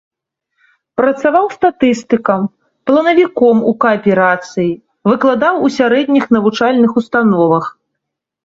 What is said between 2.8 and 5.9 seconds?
планавіком у кааперацыі, выкладаў у